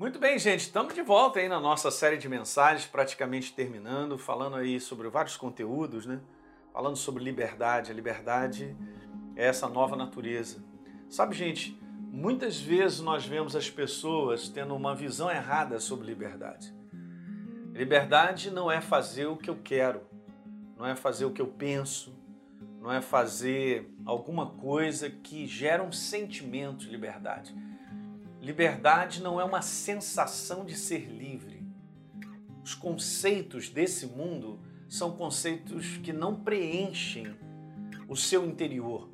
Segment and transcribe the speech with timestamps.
[0.00, 4.56] Muito bem, gente, estamos de volta aí na nossa série de mensagens, praticamente terminando, falando
[4.56, 6.22] aí sobre vários conteúdos, né?
[6.72, 7.90] Falando sobre liberdade.
[7.90, 8.74] A liberdade
[9.36, 10.64] é essa nova natureza.
[11.06, 11.78] Sabe, gente,
[12.10, 16.74] muitas vezes nós vemos as pessoas tendo uma visão errada sobre liberdade.
[17.74, 20.00] Liberdade não é fazer o que eu quero,
[20.78, 22.18] não é fazer o que eu penso,
[22.80, 27.54] não é fazer alguma coisa que gera um sentimento de liberdade.
[28.40, 31.62] Liberdade não é uma sensação de ser livre.
[32.64, 37.34] Os conceitos desse mundo são conceitos que não preenchem
[38.08, 39.08] o seu interior.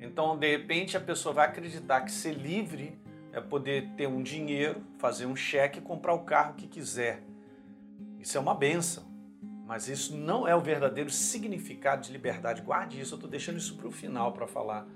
[0.00, 3.00] Então, de repente, a pessoa vai acreditar que ser livre
[3.32, 7.22] é poder ter um dinheiro, fazer um cheque e comprar o carro que quiser.
[8.18, 9.04] Isso é uma benção,
[9.66, 12.60] mas isso não é o verdadeiro significado de liberdade.
[12.62, 14.86] Guarde isso, eu estou deixando isso para o final para falar.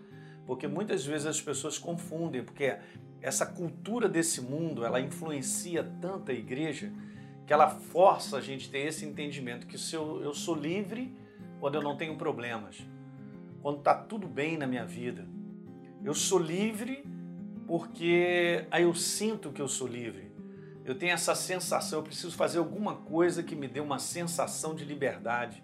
[0.47, 2.77] Porque muitas vezes as pessoas confundem, porque
[3.21, 6.93] essa cultura desse mundo, ela influencia tanto a igreja
[7.47, 11.15] que ela força a gente ter esse entendimento que se eu, eu sou livre
[11.61, 12.85] quando eu não tenho problemas,
[13.63, 15.27] quando está tudo bem na minha vida.
[16.05, 17.05] Eu sou livre
[17.67, 20.31] porque aí eu sinto que eu sou livre.
[20.85, 24.85] Eu tenho essa sensação, eu preciso fazer alguma coisa que me dê uma sensação de
[24.85, 25.63] liberdade.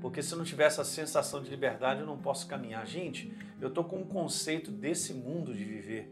[0.00, 2.86] Porque se eu não tiver essa sensação de liberdade, eu não posso caminhar.
[2.86, 6.10] Gente, eu estou com um conceito desse mundo de viver.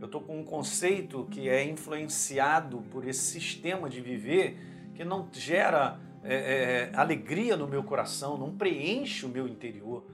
[0.00, 4.58] Eu estou com um conceito que é influenciado por esse sistema de viver
[4.94, 10.04] que não gera é, é, alegria no meu coração, não preenche o meu interior.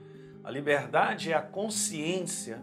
[0.43, 2.61] A liberdade é a consciência.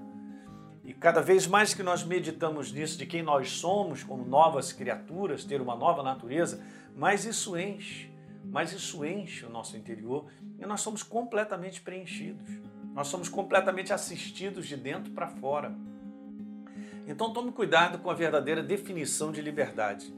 [0.84, 5.44] E cada vez mais que nós meditamos nisso, de quem nós somos como novas criaturas,
[5.44, 6.60] ter uma nova natureza,
[6.96, 8.11] mais isso enche,
[8.52, 10.26] mais isso enche o nosso interior
[10.58, 12.46] e nós somos completamente preenchidos.
[12.92, 15.74] Nós somos completamente assistidos de dentro para fora.
[17.06, 20.14] Então tome cuidado com a verdadeira definição de liberdade,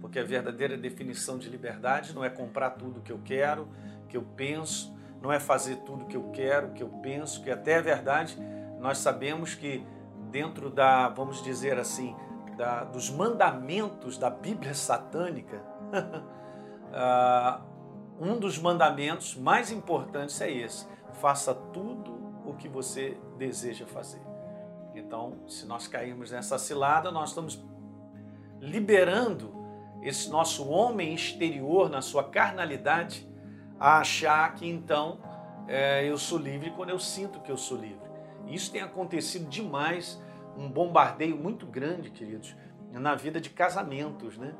[0.00, 3.68] porque a verdadeira definição de liberdade não é comprar tudo que eu quero,
[4.08, 7.72] que eu penso, não é fazer tudo que eu quero, que eu penso, que até
[7.72, 8.38] é verdade,
[8.78, 9.84] nós sabemos que
[10.30, 12.14] dentro da, vamos dizer assim,
[12.56, 15.60] da, dos mandamentos da Bíblia satânica,
[16.92, 17.62] uh,
[18.22, 22.12] um dos mandamentos mais importantes é esse: faça tudo
[22.46, 24.22] o que você deseja fazer.
[24.94, 27.60] Então, se nós cairmos nessa cilada, nós estamos
[28.60, 29.52] liberando
[30.02, 33.28] esse nosso homem exterior, na sua carnalidade,
[33.78, 35.18] a achar que então
[35.66, 38.08] é, eu sou livre quando eu sinto que eu sou livre.
[38.46, 40.22] Isso tem acontecido demais,
[40.56, 42.54] um bombardeio muito grande, queridos,
[42.92, 44.54] na vida de casamentos, né?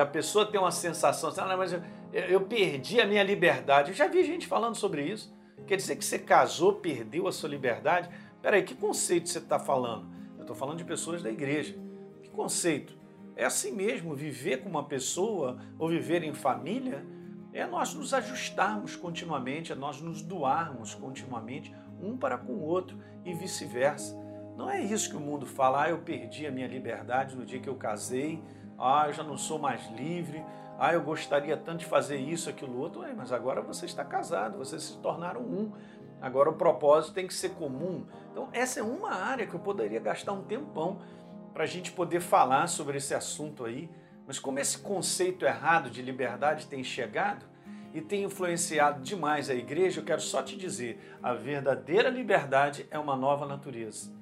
[0.00, 1.80] A pessoa tem uma sensação, assim, ah, mas eu,
[2.12, 3.90] eu perdi a minha liberdade.
[3.90, 5.32] Eu já vi gente falando sobre isso.
[5.66, 8.08] Quer dizer que você casou, perdeu a sua liberdade?
[8.42, 10.08] Peraí, que conceito você está falando?
[10.36, 11.78] Eu estou falando de pessoas da igreja.
[12.22, 12.96] Que conceito?
[13.36, 17.06] É assim mesmo, viver com uma pessoa ou viver em família
[17.52, 22.98] é nós nos ajustarmos continuamente, é nós nos doarmos continuamente um para com o outro
[23.24, 24.16] e vice-versa.
[24.56, 27.60] Não é isso que o mundo fala, ah, eu perdi a minha liberdade no dia
[27.60, 28.42] que eu casei,
[28.78, 30.44] ah, eu já não sou mais livre,
[30.78, 33.02] ah, eu gostaria tanto de fazer isso, aquilo, outro.
[33.16, 35.72] Mas agora você está casado, vocês se tornaram um.
[36.20, 38.06] Agora o propósito tem que ser comum.
[38.30, 41.00] Então, essa é uma área que eu poderia gastar um tempão
[41.52, 43.90] para a gente poder falar sobre esse assunto aí.
[44.24, 47.44] Mas como esse conceito errado de liberdade tem chegado
[47.92, 52.98] e tem influenciado demais a igreja, eu quero só te dizer: a verdadeira liberdade é
[52.98, 54.12] uma nova natureza.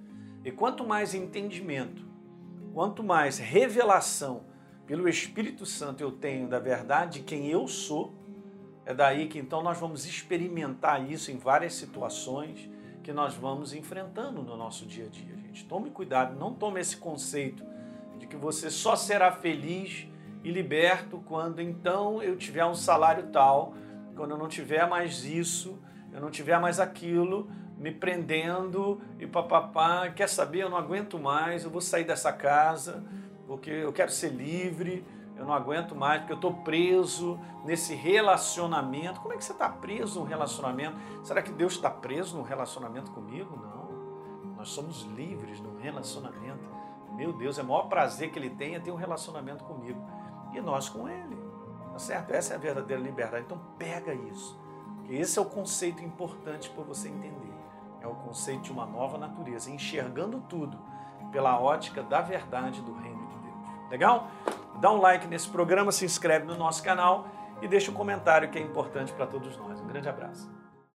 [0.43, 2.07] E quanto mais entendimento,
[2.77, 4.43] quanto mais revelação
[4.87, 8.13] pelo Espírito Santo eu tenho da verdade de quem eu sou,
[8.85, 12.69] é daí que então nós vamos experimentar isso em várias situações
[13.03, 15.65] que nós vamos enfrentando no nosso dia a dia, gente.
[15.65, 17.65] Tome cuidado, não tome esse conceito
[18.19, 20.07] de que você só será feliz
[20.45, 23.73] e liberto quando então eu tiver um salário tal,
[24.15, 25.79] quando eu não tiver mais isso,
[26.13, 31.65] eu não tiver mais aquilo, me prendendo e papapá, quer saber, eu não aguento mais,
[31.65, 33.05] eu vou sair dessa casa,
[33.47, 35.05] porque eu quero ser livre,
[35.37, 39.21] eu não aguento mais, porque eu estou preso nesse relacionamento.
[39.21, 40.97] Como é que você está preso num relacionamento?
[41.23, 43.57] Será que Deus está preso num relacionamento comigo?
[43.57, 44.55] Não.
[44.57, 46.65] Nós somos livres num relacionamento.
[47.13, 50.03] Meu Deus, é o maior prazer que Ele tem é ter um relacionamento comigo.
[50.55, 51.37] E nós com Ele.
[51.93, 52.31] Tá certo?
[52.31, 53.45] Essa é a verdadeira liberdade.
[53.45, 54.59] Então pega isso.
[54.97, 57.56] Porque esse é o conceito importante para você entender.
[58.07, 60.79] É o conceito de uma nova natureza, enxergando tudo
[61.33, 63.91] pela ótica da verdade do reino de Deus.
[63.91, 64.31] Legal?
[64.81, 67.27] Dá um like nesse programa, se inscreve no nosso canal
[67.61, 69.81] e deixa um comentário que é importante para todos nós.
[69.81, 70.49] Um grande abraço.